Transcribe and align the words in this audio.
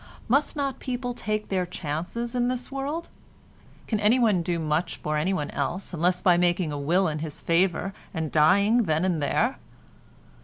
Must 0.27 0.55
not 0.55 0.79
people 0.79 1.13
take 1.13 1.49
their 1.49 1.63
chances 1.67 2.33
in 2.33 2.47
this 2.47 2.71
world? 2.71 3.09
Can 3.85 3.99
anyone 3.99 4.41
do 4.41 4.57
much 4.57 4.97
for 4.97 5.15
anyone 5.15 5.51
else 5.51 5.93
unless 5.93 6.23
by 6.23 6.37
making 6.37 6.71
a 6.71 6.79
will 6.79 7.07
in 7.07 7.19
his 7.19 7.39
favour 7.39 7.93
and 8.11 8.31
dying 8.31 8.81
then 8.85 9.05
and 9.05 9.21
there? 9.21 9.59